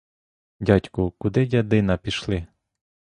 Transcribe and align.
Дядьку, 0.59 1.11
куди 1.17 1.45
дядина 1.45 1.97
пішли? 1.97 2.47